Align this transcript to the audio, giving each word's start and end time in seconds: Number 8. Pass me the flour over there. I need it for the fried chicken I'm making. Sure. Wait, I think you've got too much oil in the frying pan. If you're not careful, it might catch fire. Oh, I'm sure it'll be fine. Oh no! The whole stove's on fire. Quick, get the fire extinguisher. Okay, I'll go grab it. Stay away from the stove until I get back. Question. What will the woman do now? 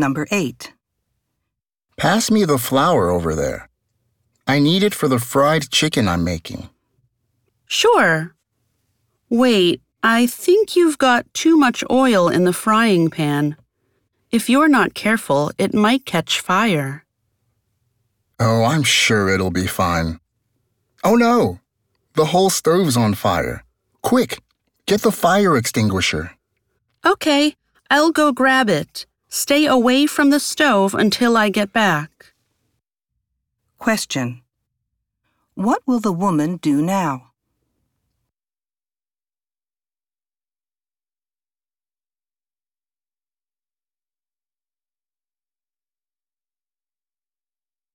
Number 0.00 0.26
8. 0.30 0.72
Pass 1.98 2.30
me 2.30 2.46
the 2.46 2.56
flour 2.56 3.10
over 3.10 3.34
there. 3.34 3.68
I 4.46 4.58
need 4.58 4.82
it 4.82 4.94
for 4.94 5.08
the 5.08 5.18
fried 5.18 5.70
chicken 5.70 6.08
I'm 6.08 6.24
making. 6.24 6.70
Sure. 7.66 8.34
Wait, 9.28 9.82
I 10.02 10.26
think 10.26 10.74
you've 10.74 10.96
got 10.96 11.32
too 11.34 11.58
much 11.58 11.84
oil 11.90 12.30
in 12.30 12.44
the 12.44 12.54
frying 12.54 13.10
pan. 13.10 13.56
If 14.30 14.48
you're 14.48 14.68
not 14.68 14.94
careful, 14.94 15.52
it 15.58 15.74
might 15.74 16.06
catch 16.06 16.40
fire. 16.40 17.04
Oh, 18.38 18.64
I'm 18.64 18.82
sure 18.82 19.28
it'll 19.28 19.50
be 19.50 19.66
fine. 19.66 20.18
Oh 21.04 21.16
no! 21.16 21.60
The 22.14 22.32
whole 22.32 22.48
stove's 22.48 22.96
on 22.96 23.12
fire. 23.12 23.64
Quick, 24.00 24.40
get 24.86 25.02
the 25.02 25.12
fire 25.12 25.58
extinguisher. 25.58 26.32
Okay, 27.04 27.54
I'll 27.90 28.12
go 28.12 28.32
grab 28.32 28.70
it. 28.70 29.04
Stay 29.32 29.64
away 29.64 30.06
from 30.06 30.30
the 30.30 30.40
stove 30.40 30.92
until 30.92 31.36
I 31.36 31.50
get 31.50 31.72
back. 31.72 32.32
Question. 33.78 34.42
What 35.54 35.86
will 35.86 36.00
the 36.00 36.12
woman 36.12 36.56
do 36.56 36.82
now? 36.82 37.29